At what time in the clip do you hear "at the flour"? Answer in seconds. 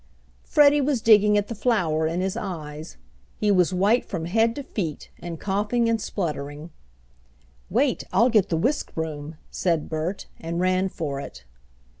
1.37-2.07